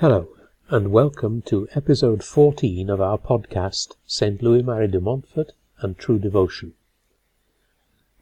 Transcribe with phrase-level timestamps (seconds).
[0.00, 0.28] Hello,
[0.68, 4.40] and welcome to episode 14 of our podcast, St.
[4.40, 6.74] Louis Marie de Montfort and True Devotion.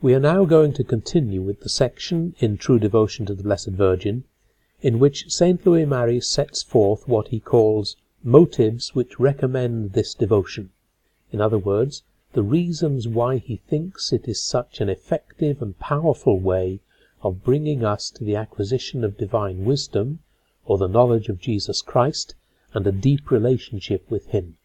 [0.00, 3.72] We are now going to continue with the section in True Devotion to the Blessed
[3.72, 4.24] Virgin,
[4.80, 5.66] in which St.
[5.66, 10.70] Louis Marie sets forth what he calls motives which recommend this devotion.
[11.30, 16.40] In other words, the reasons why he thinks it is such an effective and powerful
[16.40, 16.80] way
[17.20, 20.20] of bringing us to the acquisition of divine wisdom
[20.66, 22.34] or the knowledge of Jesus Christ
[22.74, 24.58] and a deep relationship with Him.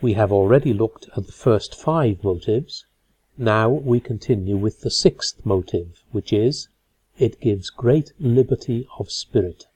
[0.00, 2.84] We have already looked at the first five motives.
[3.38, 6.68] Now we continue with the sixth motive, which is,
[7.18, 9.66] it gives great liberty of spirit.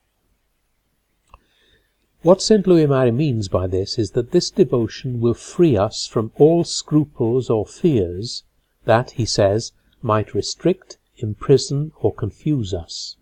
[2.21, 2.67] What St.
[2.67, 7.49] Louis Marie means by this is that this devotion will free us from all scruples
[7.49, 8.43] or fears
[8.85, 9.71] that, he says,
[10.03, 13.15] might restrict, imprison, or confuse us.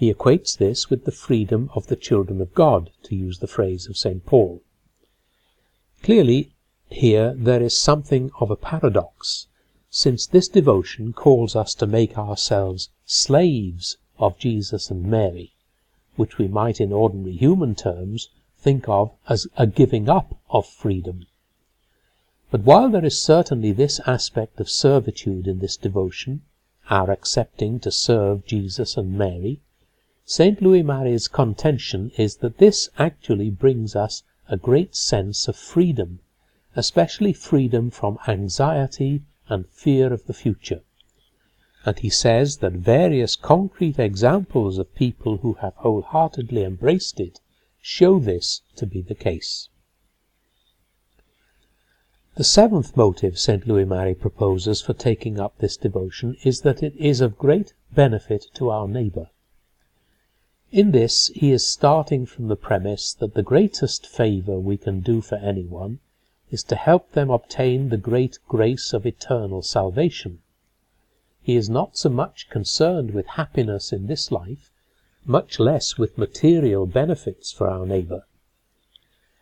[0.00, 3.86] He equates this with the freedom of the children of God, to use the phrase
[3.86, 4.24] of St.
[4.24, 4.62] Paul.
[6.02, 6.52] Clearly,
[6.88, 9.48] here there is something of a paradox,
[9.90, 15.52] since this devotion calls us to make ourselves slaves of Jesus and Mary,
[16.16, 21.26] which we might in ordinary human terms think of as a giving up of freedom.
[22.50, 26.40] But while there is certainly this aspect of servitude in this devotion,
[26.88, 29.60] our accepting to serve Jesus and Mary,
[30.32, 30.62] St.
[30.62, 36.20] Louis Marie's contention is that this actually brings us a great sense of freedom,
[36.76, 40.82] especially freedom from anxiety and fear of the future.
[41.84, 47.40] And he says that various concrete examples of people who have wholeheartedly embraced it
[47.82, 49.68] show this to be the case.
[52.36, 53.66] The seventh motive St.
[53.66, 58.46] Louis Marie proposes for taking up this devotion is that it is of great benefit
[58.54, 59.30] to our neighbour.
[60.72, 65.20] In this he is starting from the premise that the greatest favour we can do
[65.20, 65.98] for anyone
[66.52, 70.42] is to help them obtain the great grace of eternal salvation.
[71.42, 74.70] He is not so much concerned with happiness in this life,
[75.24, 78.24] much less with material benefits for our neighbour.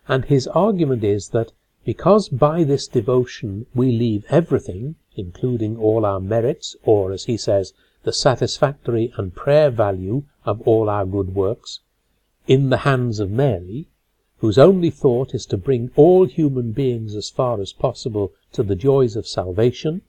[0.07, 1.51] And his argument is that
[1.85, 7.73] because by this devotion we leave everything, including all our merits, or, as he says,
[8.09, 11.81] the satisfactory and prayer value of all our good works,
[12.47, 13.85] in the hands of Mary,
[14.39, 18.75] whose only thought is to bring all human beings as far as possible to the
[18.75, 20.01] joys of salvation,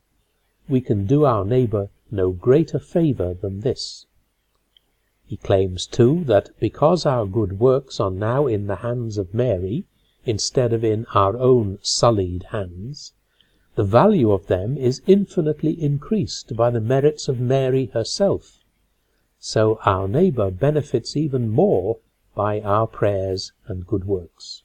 [0.66, 4.06] we can do our neighbour no greater favour than this.
[5.26, 9.84] He claims, too, that because our good works are now in the hands of Mary,
[10.24, 13.12] instead of in our own sullied hands,
[13.74, 18.64] the value of them is infinitely increased by the merits of Mary herself,
[19.38, 21.98] so our neighbour benefits even more
[22.34, 24.62] by our prayers and good works.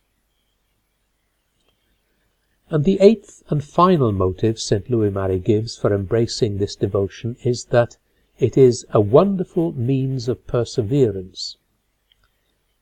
[2.69, 4.89] And the eighth and final motive St.
[4.89, 7.97] Louis Marie gives for embracing this devotion is that
[8.39, 11.57] it is a wonderful means of perseverance.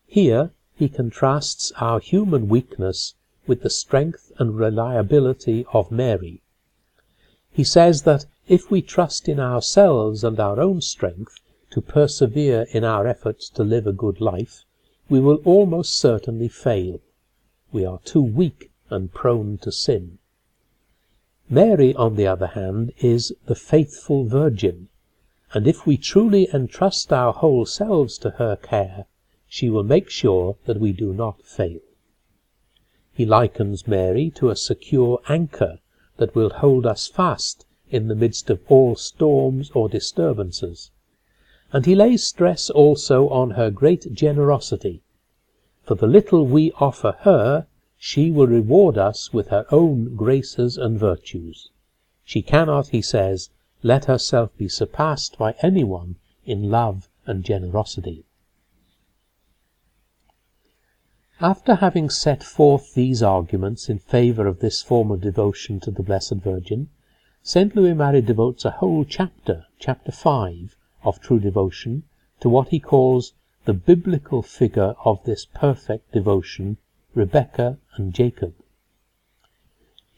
[0.08, 6.42] Here he contrasts our human weakness with the strength and reliability of Mary.
[7.52, 11.40] He says that if we trust in ourselves and our own strength,
[11.74, 14.64] to persevere in our efforts to live a good life,
[15.10, 17.00] we will almost certainly fail.
[17.72, 20.20] We are too weak and prone to sin.
[21.50, 24.90] Mary, on the other hand, is the faithful Virgin,
[25.52, 29.08] and if we truly entrust our whole selves to her care,
[29.48, 31.80] she will make sure that we do not fail.
[33.14, 35.78] He likens Mary to a secure anchor
[36.18, 40.90] that will hold us fast in the midst of all storms or disturbances
[41.74, 45.02] and he lays stress also on her great generosity.
[45.82, 47.66] For the little we offer her,
[47.98, 51.72] she will reward us with her own graces and virtues.
[52.24, 53.50] She cannot, he says,
[53.82, 58.24] let herself be surpassed by anyone in love and generosity.
[61.46, 66.02] After having set forth these arguments in favour of this form of devotion to the
[66.02, 66.88] Blessed Virgin,
[67.42, 67.76] St.
[67.76, 72.04] Louis Marie devotes a whole chapter, chapter 5, of true devotion
[72.40, 73.34] to what he calls
[73.66, 76.78] the biblical figure of this perfect devotion,
[77.14, 78.56] Rebecca and Jacob.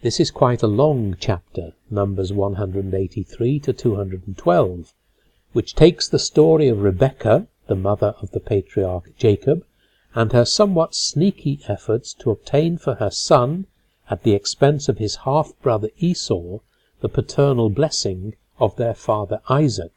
[0.03, 4.93] This is quite a long chapter, Numbers 183 to 212,
[5.53, 9.65] which takes the story of Rebecca, the mother of the patriarch Jacob,
[10.15, 13.67] and her somewhat sneaky efforts to obtain for her son,
[14.09, 16.59] at the expense of his half brother Esau,
[17.01, 19.91] the paternal blessing of their father Isaac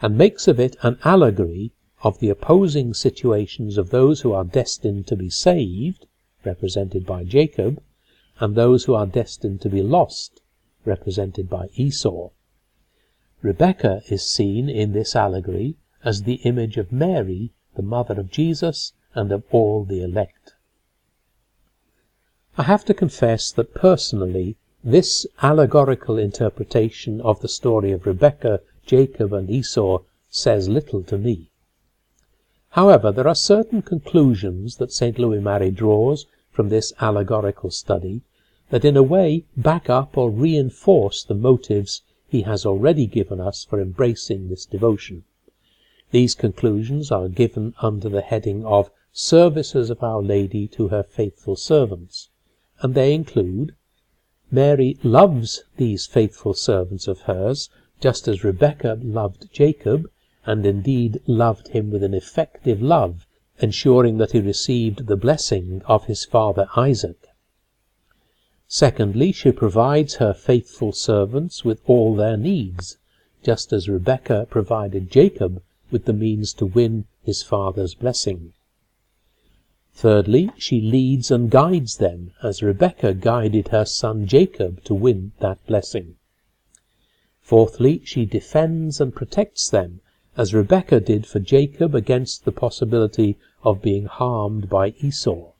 [0.00, 1.72] and makes of it an allegory
[2.02, 6.06] of the opposing situations of those who are destined to be saved,
[6.44, 7.82] represented by Jacob,
[8.38, 10.40] and those who are destined to be lost,
[10.84, 12.30] represented by Esau.
[13.42, 18.92] Rebecca is seen in this allegory as the image of Mary, the mother of Jesus
[19.14, 20.54] and of all the elect.
[22.56, 29.32] I have to confess that personally this allegorical interpretation of the story of Rebecca, Jacob,
[29.32, 31.50] and Esau says little to me.
[32.70, 35.18] However, there are certain conclusions that St.
[35.18, 38.22] Louis Marie draws from this allegorical study
[38.70, 43.64] that in a way back up or reinforce the motives he has already given us
[43.64, 45.24] for embracing this devotion.
[46.10, 51.54] These conclusions are given under the heading of Services of Our Lady to her faithful
[51.54, 52.30] servants,
[52.80, 53.74] and they include
[54.50, 57.68] Mary loves these faithful servants of hers,
[58.00, 60.08] just as Rebekah loved Jacob,
[60.46, 63.26] and indeed loved him with an effective love,
[63.58, 67.26] ensuring that he received the blessing of his father Isaac.
[68.66, 72.96] Secondly, she provides her faithful servants with all their needs,
[73.42, 78.52] just as Rebekah provided Jacob with the means to win his father's blessing.
[79.94, 85.66] Thirdly, she leads and guides them, as Rebekah guided her son Jacob to win that
[85.66, 86.16] blessing.
[87.40, 90.00] Fourthly, she defends and protects them,
[90.36, 95.52] as Rebekah did for Jacob against the possibility of being harmed by Esau.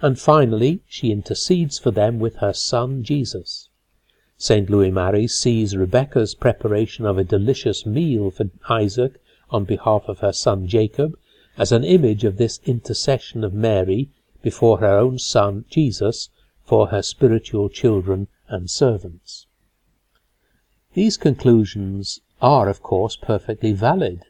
[0.00, 3.70] And finally, she intercedes for them with her son Jesus.
[4.38, 4.68] St.
[4.68, 9.18] Louis Marie sees Rebecca's preparation of a delicious meal for Isaac
[9.48, 11.18] on behalf of her son Jacob
[11.56, 14.10] as an image of this intercession of Mary
[14.42, 16.28] before her own Son, Jesus,
[16.62, 19.46] for her spiritual children and servants.
[20.92, 24.26] These conclusions are, of course, perfectly valid,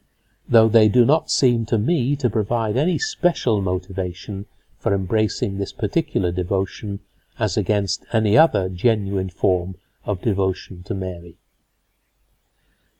[0.48, 4.46] though they do not seem to me to provide any special motivation
[4.78, 7.00] for embracing this particular devotion
[7.40, 9.74] as against any other genuine form
[10.06, 11.36] of devotion to Mary.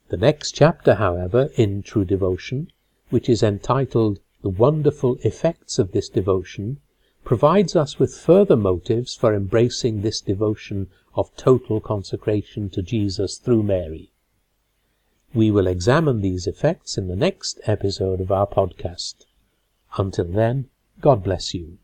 [0.08, 2.70] The next chapter, however, in True Devotion
[3.08, 6.80] which is entitled The Wonderful Effects of this Devotion,
[7.24, 13.62] provides us with further motives for embracing this devotion of total consecration to Jesus through
[13.62, 14.10] Mary.
[15.34, 19.24] We will examine these effects in the next episode of our podcast.
[19.96, 20.68] Until then,
[21.00, 21.78] God bless you.